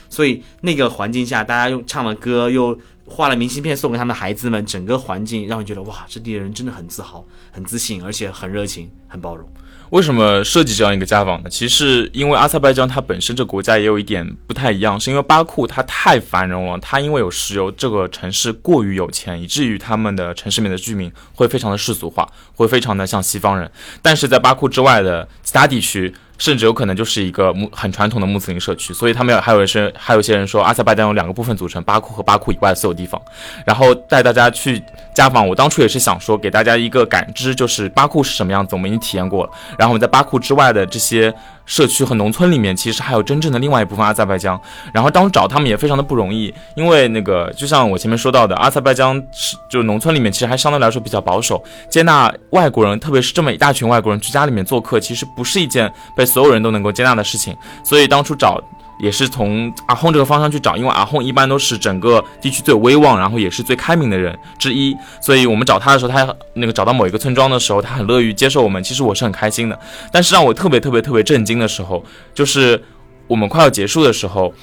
[0.10, 9.50] 所以那个环境下，大家用唱了歌，又画了明信片送给他们的孩子们，整个环境让人觉得哇，这地人真的很自豪、很自信，而且很热情、很包容。
[9.90, 11.50] 为什么设计这样一个家访呢？
[11.50, 23.70] 其实因为阿塞拜疆它本身这国家也有一点不太一样，是因为巴库它太繁荣了，它因为有石油，这个城市过于有钱，以至于他们的城市里面的居民会非常的世俗化，会非常的像西方人。
[24.02, 26.14] 但是在巴库之外的其他地区。
[26.38, 33.22] 甚至有可能就是一个穆很传统的穆斯林社区，所以他们还有人还有些人说阿塞拜疆有两个部分组成，巴库和巴库以外的所有地方。
[33.66, 34.82] 然后带大家去
[35.14, 39.52] 家访，我当初也是想说给大家一个感知，就是巴库是什么样子，我们已经体验过了。
[39.78, 41.34] 然后我们在巴库之外的这些。
[41.68, 44.60] 社区和农村里面，其实还有真正的另外一部分阿塞拜疆。
[44.92, 57.56] 然后当时找他们也非常的不容易，因为那个就像我前面说到的，阿塞拜疆是就农村里面其实还相对来说比较保守，接纳外国人，特别是这么一大群外国人去家里面做客，其实不是一件被所有人都能够接纳的事情。
[57.84, 58.60] 所以当初找。
[59.00, 68.84] 也是从阿訇这个方向去找，因为阿訇一般都是整个地区最威望，然后也是最开明的人之一，所以我们找他的时候，他那个找到某一个村庄的时候，他很乐于接受我们。
[68.84, 69.80] 其实我是很开心的，
[70.12, 72.84] 但是让我特别特别特别震惊的时候，就是
[73.28, 74.54] 我们快要结束的时候，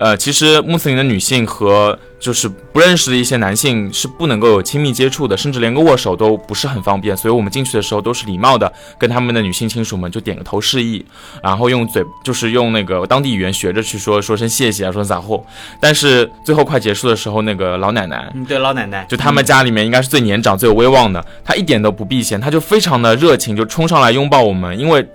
[0.00, 7.14] 呃，其实穆斯林的女性和就是不认识的一些男性是不能够有亲密接触的，甚至连个握手都不是很方便。
[7.14, 11.04] 所以我们进去的时候都是礼貌的，跟他们的女性亲属们就点个头示意，
[11.42, 15.44] 然后用嘴就是用那个当地语言学着去说说声谢谢啊，说咋呼。
[15.78, 18.32] 但是最后快结束的时候，那个老奶奶。
[18.34, 25.06] 嗯，对，老奶奶就他们家里面应该是最年长、最有威望的，她一点都不避嫌，她就非常的热情，就冲上来拥抱我们，因为。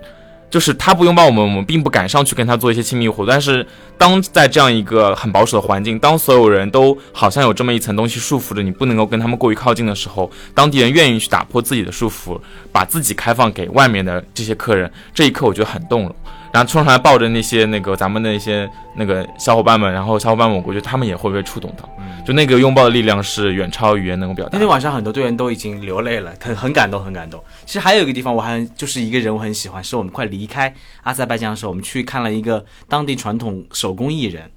[0.55, 3.27] 就是他不拥抱我们，我们并不敢上去跟他做一些亲密活动。
[3.27, 12.39] 但是，当在这样一个很保守的环境，当所有人都好像有这么一层东西束缚着你，不能够跟他们过于靠近的时候，当地人愿意去打破自己的束缚，
[12.71, 16.15] 把自己开放给外面的这些客人，这一刻我觉得很动容。
[16.55, 21.89] 然后冲上来抱着那些那个咱们的一些那个小伙伴们，然后小伙伴们，我觉得他们也会被触动到。
[22.25, 24.51] 就那个拥抱的力量是远超语言能够表达。
[24.53, 27.43] 那天晚上很多队员都已经流泪了，很很感动，很感动。
[27.65, 34.49] 其实还有一个地方，我还就是一个人我很喜欢，是我们快离开阿塞拜疆的时候，我们去看了一个当地传统手工艺人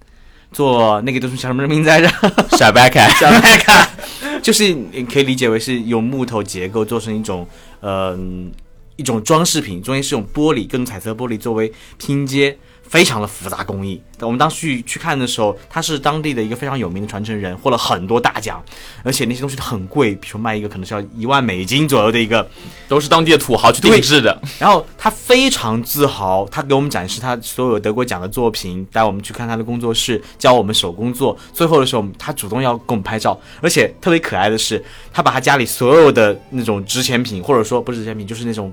[0.53, 2.09] 做那个东西叫什么名字来着？
[2.57, 3.91] 小白卡，小白卡，
[4.41, 7.45] 就是你可以理解为是用木头结构做成一种
[7.81, 8.53] 嗯。
[8.99, 12.59] 一种装饰品，中间是用玻璃，跟彩色玻璃作为拼接，
[12.89, 14.01] 非常的复杂工艺。
[14.21, 18.61] 我们当时去去看的时候，他是当地的一个非常有名的传承人，获了很多大奖，
[19.05, 22.49] 而且那些东西都很贵，比如卖一个可能是要一万美金左右的一个，
[22.89, 24.37] 都是当地的土豪去定制的。
[24.59, 31.39] 然后他非常自豪，他给我们展示他所有得过奖的作品，带我们去看他的工作室，教我们手工做。
[31.53, 38.73] 最后的时候，他主动要跟我们拍照，而且特别可爱的是，他把他家里所有的那种值钱品，或者说不是值钱品，就是那种。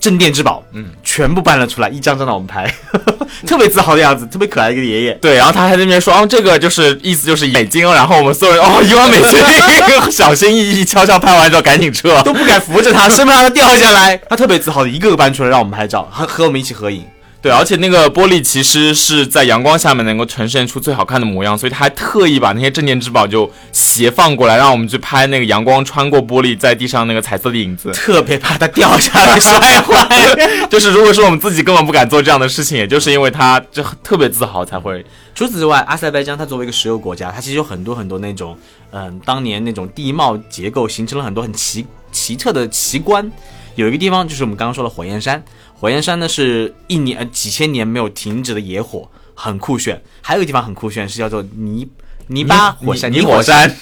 [0.00, 2.72] 镇店之宝，嗯，全部搬了出来，一张张让我们拍，
[3.46, 5.12] 特别自豪的样子，特别可爱一个爷爷。
[5.14, 9.38] 对，然后他还在那边说，哦，这个就是意思就是美金，然后我们所有人哦，一万美金，
[10.10, 14.16] 小心翼翼，悄悄拍完之后赶紧撤，都不敢扶着他，生怕他掉下来。
[14.28, 17.04] 他特别自豪的一个个搬出来让我们拍照，和和我们一起合影。
[17.42, 30.36] 对，而且那个玻璃其实是在阳光下面能够呈现出最好看的模样，所以他还特意把那些镇店之宝就斜放过来，让我们去拍那个阳光穿过玻璃在地上那个彩色的影子，特别怕它掉下来摔坏。
[30.68, 35.02] 就是如果说我们自己根本不敢做这样的事情，也就是因为他就特别自豪才会。
[35.34, 38.54] 除此之外，阿塞拜疆它作为一个石油国家，它其实有很多很多那种，
[38.90, 43.32] 嗯，当年那种地貌结构形成了很多很奇奇特的奇观。
[43.76, 45.42] 有一个地方就是我们刚刚说的火焰山。
[45.80, 50.02] 火焰山呢是一年呃几千年没有停止的野火，很酷炫。
[50.20, 51.88] 还有一个地方很酷炫，是叫做泥
[52.26, 53.74] 泥巴火山，泥火山，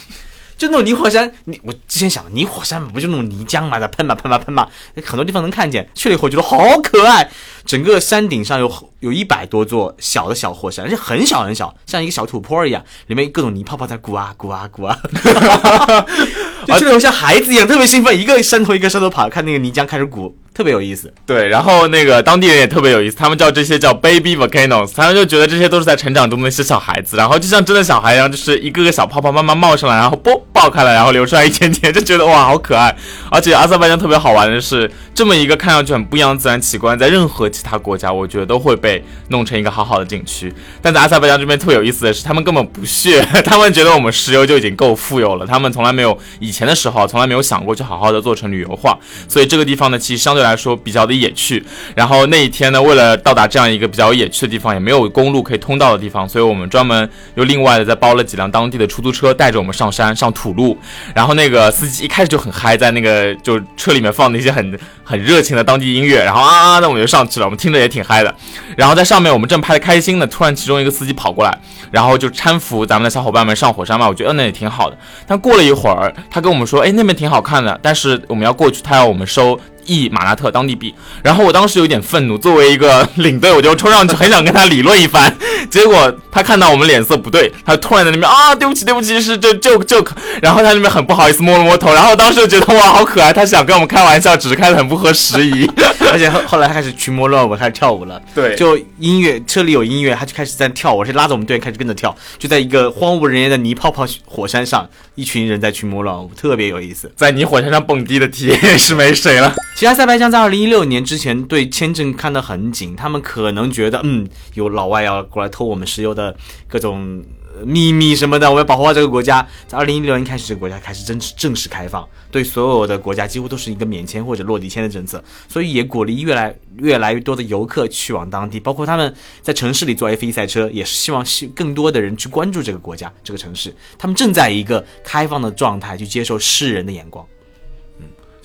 [0.57, 1.33] 就那种泥火山。
[1.47, 4.69] 你我之前想，泥火山不就那种泥浆嘛，在喷嘛喷嘛喷嘛，
[5.05, 5.91] 很多地方能看见。
[5.93, 7.29] 去了以后觉得好可爱，
[7.67, 14.97] 整个山顶上有有一百多座小的小火山，而且很小很小，像一个小土坡一样，里面各种泥泡泡在鼓啊鼓啊鼓啊，
[16.65, 20.39] 就这种像孩子一样，特别兴奋，一个山头一个山头跑，看那个泥浆开始鼓。
[20.59, 32.93] 特别有意思，对，然后那个当地人也特别有意思，他们叫这些叫 baby volcanoes，他们就觉得这些都是在成长中的一些小孩子，然后就像真的小孩一样，就是一个个小泡泡慢慢冒上来，然后啵爆开了，然后流出来一点点，就觉得哇好可爱。
[33.31, 50.48] 而且阿塞拜疆特别好玩的是，这么一个看上去很不一样的自然奇观，在任何其他国家，我觉得都会被弄成一个好好的景区，但在阿塞拜疆这边特别有意思的是，他们根本不屑， 他们觉得我们石油就已经够富有了，他们从来没有以前的时候从来没有想过去好好的做成旅游化，所以这个地方呢，其实相对来。
[50.49, 51.63] 来说比较的野趣，
[51.95, 60.77] 然后那一天呢，为了到达这样一个比较野趣的地方，也没有公路可以通到的地方，所以我们专门又另外的再包了几辆当地的出租车，带着我们上山上土路。
[61.15, 68.35] 然后那个司机一开始就很嗨，在那个就车里面放那些很很热情的当地音乐，然后啊啊，那我们就上去了，我们听着也挺嗨的。
[68.77, 71.59] 然后在上面我们正拍的开心呢，突然其中一个司机跑过来，
[71.91, 74.97] 然后就搀扶咱们的小伙伴们上火山嘛，我觉得那也挺好的。
[75.27, 79.59] 但过了一会儿，他跟我们说，哎，那边挺好看的，但是我们要过去，他要我们收。
[79.89, 85.35] 一马拉特当地币，然后我当时有点愤怒，作为一个领队，我就冲上去很想跟他理论一番，
[85.71, 90.11] 结果他看到我们脸色不对，他突然在那边啊，对不起对不起，是这 joke joke，
[90.43, 95.69] 然后他那边很不好意思摸了摸头，然后当时就觉得哇好可爱，他想跟我们开玩笑，只是开的很不合时宜，
[96.13, 109.55] 而且后后来他开始群魔乱舞，开始跳舞了，对，就音乐车里有音乐，他就开始在跳，我是拉着我们队员开始跟着跳，就在一个荒无人烟的泥泡泡火山上，一群人在群魔乱舞，特别有意思，在泥火山上蹦迪的体验是没谁了。
[109.79, 116.37] 其实阿塞拜疆在二零一六年之前对签证看得很紧，他们可能觉得，嗯，有老外要过来偷我们石油的
[116.67, 117.25] 各种
[117.65, 119.47] 秘密什么的，我要保护好这个国家。
[119.69, 131.25] 在二零一六年开始，这个国家开始正式正式开放，对所有的国家几乎都是一个免签或者落地签的政策，所以也鼓励越来越来越多的游客去往当地，包括他们在城市里坐 F 一赛车，也是希望
[131.55, 137.25] 更多的人去关注这个国家这个城市，他们正在一个开放的状态去接受世人的眼光。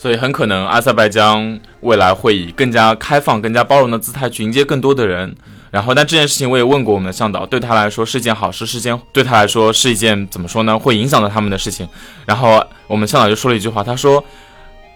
[0.04, 5.34] 所以很可能阿塞拜疆未来会以更加开放、更加包容的姿态去迎接更多的人。
[5.72, 10.78] 然后，但这件事情我也问过我们的向导，对他来说是一件好事，是件对他来说是一件怎么说呢？
[10.78, 11.88] 会影响到他们的事情。
[12.26, 14.22] 然后我们向导就说了一句话，他说：“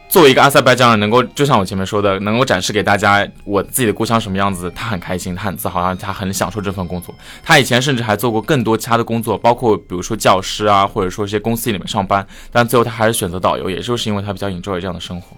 [0.10, 7.14] 作为一个阿塞拜疆人，能够就像我前面说的，能够展示给大家我自己的故乡什么样子，他很开心，他很自豪，然后他很享受这份工作。
[7.44, 12.26] 他以前甚至还做过更多其他的工作，包括比如说教师啊，或者说一些公司里面上班。
[12.52, 15.36] 但最后他还是选择导游，也就是因为他比较 enjoy 这样的生活。”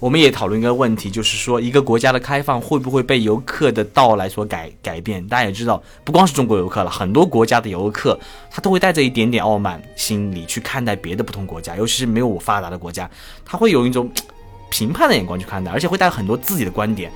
[0.00, 5.26] 我们也讨论一个问题，就是说一个国家的开放会不会被游客的到来所改改变？
[5.26, 8.18] 大家也知道，不光是中国游客了，很多国家的游客
[8.48, 13.10] 他都会带着一点点傲慢心理去看待别的不同国家，尤其是没有我发达的国家，
[13.44, 14.08] 他会有一种
[14.70, 17.10] 评判的眼光去看待，而且会带很多自己的观点。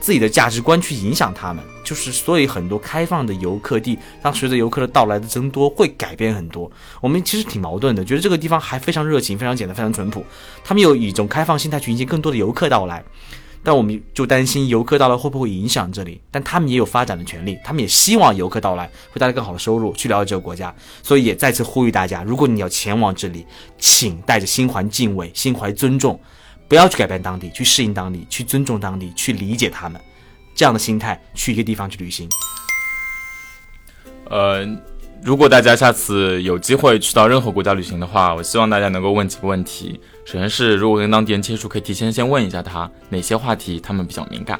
[0.00, 6.70] 自己的价值观去影响他们，就是所以很多开放的游客地，当随着游客的到来的增多，会改变很多。
[7.00, 10.24] 我们其实挺矛盾的，觉得这个地方还非常热情、非常简单、非常淳朴，
[10.62, 13.02] 他们有一种开放心态去迎接更多的游客到来，
[13.62, 16.20] 但我们就担心游客到来会不会影响这里。
[16.30, 20.72] 但他们也有发展的权利，他们也希望游客到来会带来更好的收入，去了解这个国家。
[21.02, 23.44] 所以也再次呼吁大家，如果你要前往这里，
[23.78, 26.20] 请带着心怀敬畏、心怀尊重。
[26.68, 30.00] 不要去改变当地，去适应当地，去尊重当地，去理解他们，
[30.54, 32.28] 这样的心态去一个地方去旅行。
[34.28, 34.66] 呃，
[35.22, 40.00] 如果大家下次有机会去到任何国家旅行的话，我希望大家能够问几个问题。
[40.24, 44.58] 首先是，如果跟当地人接触，可以提前先问一下他哪些话题他们比较敏感。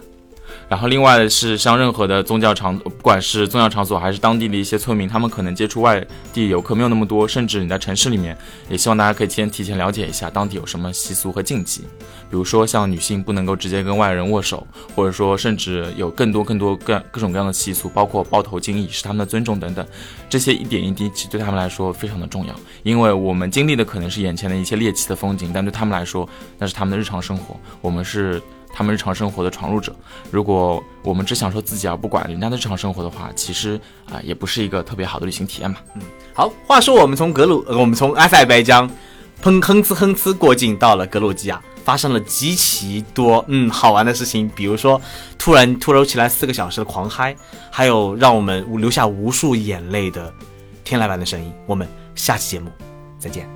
[0.68, 8.36] 然后，另外是像任何的宗教场，不管是宗教场所还是当地的一些村民，他们可能接触外地游客没有那么多，甚至你在城市里面，
[8.68, 19.86] 也希望大家可以先提前了解一下当地有什么习俗和禁忌，比如说像女性不能够直接跟外人握手，或者说甚至有更多更多各各种各样的习俗，包括包头巾以示他们的尊重等等，
[20.28, 22.52] 这些一点一滴其实对他们来说非常的重要，
[22.82, 28.42] 因为我们经历的可能是眼前的一些猎奇的风景，但对他们来说那是他们的日常生活，我们是。
[28.76, 29.96] 他们日常生活的闯入者，
[30.30, 35.78] 如果我们只享受自己而不管人家的日常生活的话，其实啊也不是一个特别好的旅行体验嘛。
[35.94, 36.02] 嗯，
[36.34, 38.86] 好，话说我们从格鲁，我们从阿塞拜疆，
[39.40, 45.00] 哼哼哧哼哧过境到了格鲁吉亚，发生了极其多嗯好玩的事情，比如说
[45.38, 47.34] 突然突如其来四个小时的狂嗨，
[47.70, 50.30] 还有让我们留下无数眼泪的
[50.84, 51.50] 天籁般的声音。
[51.64, 52.70] 我们下期节目
[53.18, 53.55] 再见。